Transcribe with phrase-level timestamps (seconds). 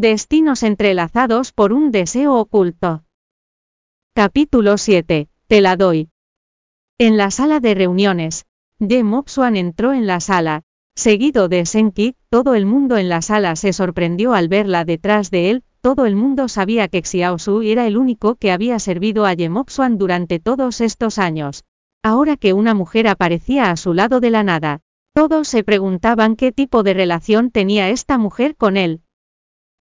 [0.00, 3.02] Destinos entrelazados por un deseo oculto.
[4.14, 5.28] Capítulo 7.
[5.48, 6.10] Te la doy.
[6.98, 8.46] En la sala de reuniones,
[8.78, 10.62] Ye Moxuan entró en la sala.
[10.94, 15.50] Seguido de Senki, todo el mundo en la sala se sorprendió al verla detrás de
[15.50, 19.34] él, todo el mundo sabía que Xiao Su era el único que había servido a
[19.34, 21.64] Ye Moxuan durante todos estos años.
[22.04, 24.78] Ahora que una mujer aparecía a su lado de la nada,
[25.12, 29.02] todos se preguntaban qué tipo de relación tenía esta mujer con él.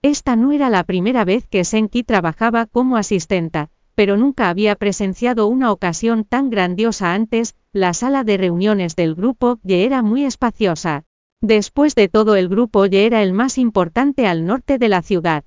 [0.03, 5.45] Esta no era la primera vez que Senki trabajaba como asistenta, pero nunca había presenciado
[5.47, 11.03] una ocasión tan grandiosa antes, la sala de reuniones del grupo Ye era muy espaciosa.
[11.39, 15.43] Después de todo el grupo Ye era el más importante al norte de la ciudad.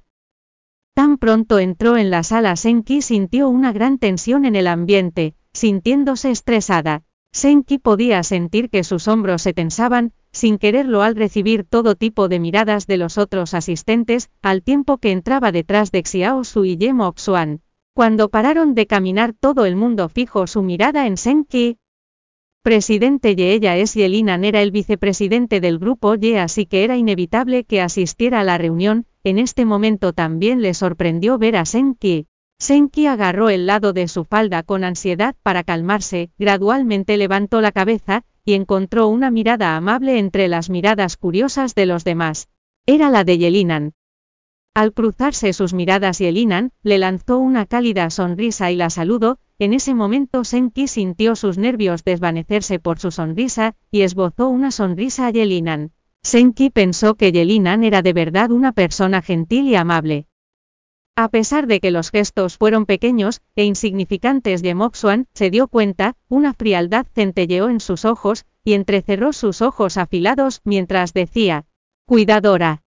[0.95, 6.31] Tan pronto entró en la sala Senki sintió una gran tensión en el ambiente, sintiéndose
[6.31, 7.03] estresada.
[7.33, 12.41] Senki podía sentir que sus hombros se tensaban, sin quererlo al recibir todo tipo de
[12.41, 16.93] miradas de los otros asistentes, al tiempo que entraba detrás de Xiao Su y Ye
[17.17, 17.61] Xuan.
[17.95, 21.79] Cuando pararon de caminar todo el mundo fijó su mirada en Senki.
[22.63, 27.63] Presidente Ye ella es Yelinan era el vicepresidente del grupo Ye así que era inevitable
[27.63, 32.27] que asistiera a la reunión, en este momento también le sorprendió ver a Senki.
[32.59, 38.25] Senki agarró el lado de su falda con ansiedad para calmarse, gradualmente levantó la cabeza,
[38.45, 42.49] y encontró una mirada amable entre las miradas curiosas de los demás.
[42.87, 43.95] Era la de Yelinan.
[44.75, 49.73] Al cruzarse sus miradas y Elinan, le lanzó una cálida sonrisa y la saludó, en
[49.73, 55.31] ese momento Senki sintió sus nervios desvanecerse por su sonrisa, y esbozó una sonrisa a
[55.31, 55.93] Yelinan.
[56.25, 60.27] Senki pensó que Yelinan era de verdad una persona gentil y amable.
[61.17, 66.17] A pesar de que los gestos fueron pequeños e insignificantes de Moxuan, se dio cuenta,
[66.29, 71.67] una frialdad centelleó en sus ojos, y entrecerró sus ojos afilados mientras decía,
[72.07, 72.83] Cuidadora.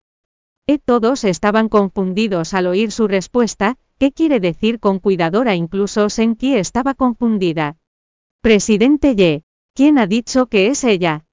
[0.67, 5.55] E todos estaban confundidos al oír su respuesta, ¿qué quiere decir con cuidadora?
[5.55, 7.77] Incluso Senki estaba confundida.
[8.41, 11.26] Presidente Ye, ¿quién ha dicho que es ella?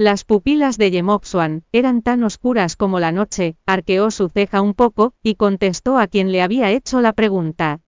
[0.00, 5.12] Las pupilas de Yemopsuan eran tan oscuras como la noche, arqueó su ceja un poco,
[5.22, 7.82] y contestó a quien le había hecho la pregunta.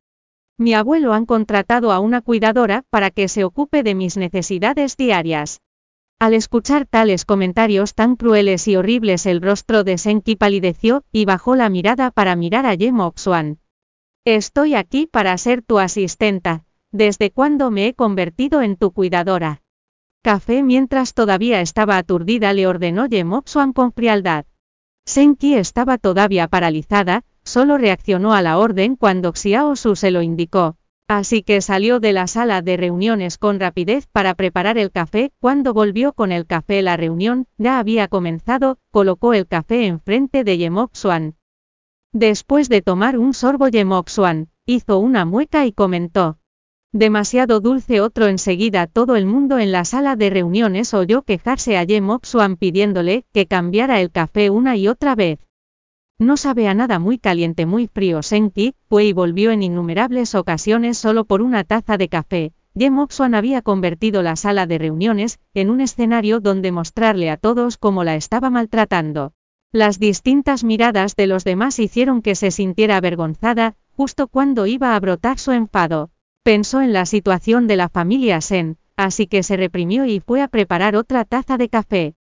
[0.59, 5.63] Mi abuelo han contratado a una cuidadora para que se ocupe de mis necesidades diarias.
[6.19, 11.57] Al escuchar tales comentarios tan crueles y horribles el rostro de Senki palideció, y bajó
[11.57, 13.15] la mirada para mirar a Yemo
[14.27, 19.63] Estoy aquí para ser tu asistenta, ¿desde cuándo me he convertido en tu cuidadora?
[20.23, 23.43] Café mientras todavía estaba aturdida le ordenó Yemo
[23.75, 24.45] con frialdad.
[25.05, 30.77] Senki estaba todavía paralizada, solo reaccionó a la orden cuando Xiao Su se lo indicó,
[31.09, 35.75] Así que salió de la sala de reuniones con rapidez para preparar el café, cuando
[35.75, 40.95] volvió con el café la reunión, ya había comenzado, colocó el café enfrente de Yemok
[40.95, 41.35] Swan.
[42.13, 46.39] Después de tomar un sorbo Yemok Swan, hizo una mueca y comentó.
[46.95, 51.85] Demasiado dulce otro enseguida todo el mundo en la sala de reuniones oyó quejarse a
[51.85, 55.41] Yemok Swan pidiéndole que cambiara el café una y otra vez.
[56.19, 60.99] No sabe a nada muy caliente muy frío Senki, fue y volvió en innumerables ocasiones
[60.99, 62.53] solo por una taza de café.
[62.75, 62.91] Ye
[63.33, 68.17] había convertido la sala de reuniones en un escenario donde mostrarle a todos cómo la
[68.17, 69.33] estaba maltratando.
[69.73, 75.01] Las distintas miradas de los demás hicieron que se sintiera avergonzada, justo cuando iba a
[75.01, 76.12] brotar su enfado.
[76.45, 80.49] Pensó en la situación de la familia Sen, así que se reprimió y fue a
[80.49, 82.15] preparar otra taza de café.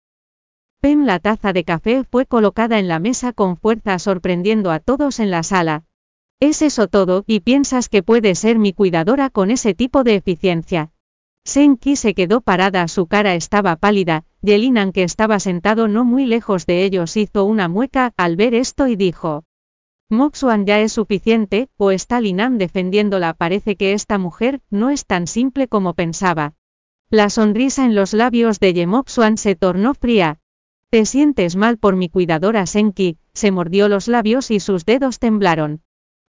[0.80, 5.20] Pem la taza de café fue colocada en la mesa con fuerza sorprendiendo a todos
[5.20, 5.86] en la sala.
[6.40, 10.92] ¿Es eso todo y piensas que puede ser mi cuidadora con ese tipo de eficiencia?
[11.44, 16.68] Senki se quedó parada, su cara estaba pálida, Yelinan que estaba sentado no muy lejos
[16.68, 19.46] de ellos hizo una mueca al ver esto y dijo.
[20.12, 25.26] Moxuan ya es suficiente, o está Linan defendiéndola parece que esta mujer no es tan
[25.26, 26.54] simple como pensaba.
[27.10, 30.38] La sonrisa en los labios de Yemoxuan se tornó fría,
[30.92, 35.84] te sientes mal por mi cuidadora Senki, se mordió los labios y sus dedos temblaron.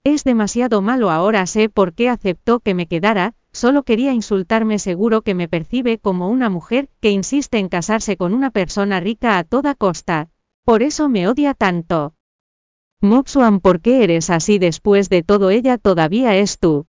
[0.03, 5.23] Es demasiado malo ahora sé por qué aceptó que me quedara, solo quería insultarme seguro
[5.23, 9.45] que me percibe como una mujer que insiste en casarse con una persona rica a
[9.45, 10.31] toda costa.
[10.65, 12.15] Por eso me odia tanto.
[13.01, 16.87] Moxuan, ¿por qué eres así después de todo ella todavía es tú?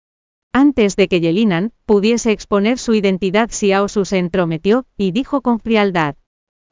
[0.51, 5.59] Antes de que Yelinan pudiese exponer su identidad Xiao Su se entrometió, y dijo con
[5.59, 6.15] frialdad.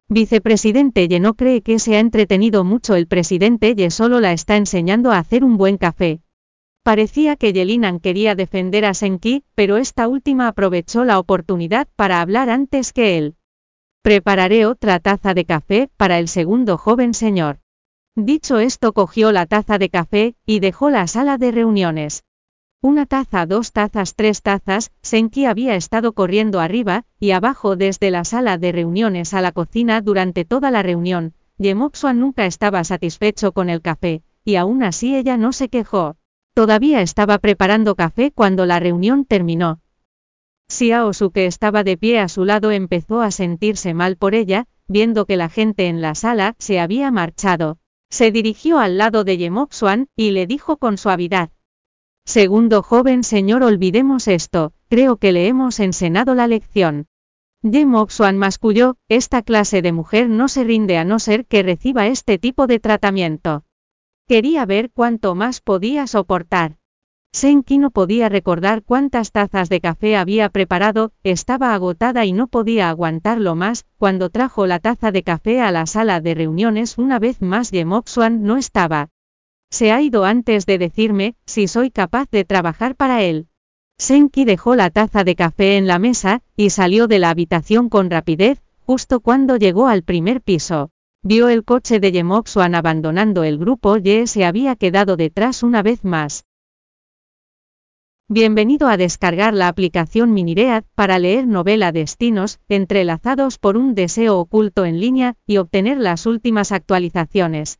[0.08, 4.56] Vicepresidente Ye no cree que se ha entretenido mucho el presidente Ye solo la está
[4.56, 6.20] enseñando a hacer un buen café.
[6.82, 12.50] Parecía que Yelinan quería defender a Senki, pero esta última aprovechó la oportunidad para hablar
[12.50, 13.36] antes que él.
[14.02, 17.60] Prepararé otra taza de café para el segundo joven señor.
[18.20, 22.24] Dicho esto cogió la taza de café, y dejó la sala de reuniones.
[22.82, 28.24] Una taza, dos tazas, tres tazas, Senki había estado corriendo arriba y abajo desde la
[28.24, 31.34] sala de reuniones a la cocina durante toda la reunión.
[31.58, 36.16] Yemoxuan nunca estaba satisfecho con el café, y aún así ella no se quejó.
[36.54, 39.78] Todavía estaba preparando café cuando la reunión terminó.
[40.68, 45.24] Xiaosu que estaba de pie a su lado empezó a sentirse mal por ella, viendo
[45.24, 47.78] que la gente en la sala se había marchado.
[48.10, 51.50] Se dirigió al lado de Yemoxuan y le dijo con suavidad.
[52.24, 57.06] Segundo joven señor, olvidemos esto, creo que le hemos enseñado la lección.
[57.62, 62.38] Yemoxuan masculló, esta clase de mujer no se rinde a no ser que reciba este
[62.38, 63.64] tipo de tratamiento.
[64.26, 66.76] Quería ver cuánto más podía soportar.
[67.32, 72.88] Senki no podía recordar cuántas tazas de café había preparado, estaba agotada y no podía
[72.88, 77.40] aguantarlo más, cuando trajo la taza de café a la sala de reuniones una vez
[77.42, 79.10] más Yemoxuan no estaba.
[79.70, 83.48] Se ha ido antes de decirme, si soy capaz de trabajar para él.
[83.98, 88.10] Senki dejó la taza de café en la mesa, y salió de la habitación con
[88.10, 90.90] rapidez, justo cuando llegó al primer piso.
[91.22, 96.04] Vio el coche de Yemoxuan abandonando el grupo y se había quedado detrás una vez
[96.04, 96.47] más.
[98.30, 104.84] Bienvenido a descargar la aplicación Miniread para leer novela destinos, entrelazados por un deseo oculto
[104.84, 107.78] en línea, y obtener las últimas actualizaciones.